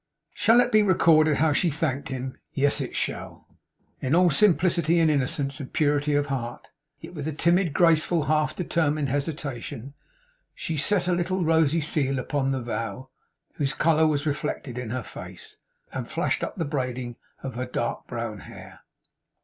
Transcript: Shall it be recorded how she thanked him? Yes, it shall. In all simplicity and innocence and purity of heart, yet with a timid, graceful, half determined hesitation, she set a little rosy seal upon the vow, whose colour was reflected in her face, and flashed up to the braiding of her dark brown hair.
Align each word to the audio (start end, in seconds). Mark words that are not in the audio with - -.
Shall 0.33 0.61
it 0.61 0.71
be 0.71 0.81
recorded 0.81 1.35
how 1.37 1.53
she 1.53 1.69
thanked 1.69 2.07
him? 2.09 2.35
Yes, 2.55 2.81
it 2.81 2.95
shall. 2.95 3.47
In 3.99 4.15
all 4.15 4.31
simplicity 4.31 4.99
and 4.99 5.11
innocence 5.11 5.59
and 5.59 5.71
purity 5.71 6.15
of 6.15 6.25
heart, 6.25 6.69
yet 6.99 7.13
with 7.13 7.27
a 7.27 7.31
timid, 7.31 7.71
graceful, 7.71 8.23
half 8.23 8.55
determined 8.55 9.09
hesitation, 9.09 9.93
she 10.55 10.75
set 10.75 11.07
a 11.07 11.11
little 11.13 11.45
rosy 11.45 11.81
seal 11.81 12.17
upon 12.17 12.49
the 12.51 12.61
vow, 12.61 13.09
whose 13.53 13.75
colour 13.75 14.07
was 14.07 14.25
reflected 14.25 14.75
in 14.75 14.89
her 14.89 15.03
face, 15.03 15.57
and 15.93 16.07
flashed 16.09 16.43
up 16.43 16.53
to 16.53 16.59
the 16.63 16.65
braiding 16.65 17.15
of 17.43 17.53
her 17.53 17.67
dark 17.67 18.07
brown 18.07 18.39
hair. 18.39 18.79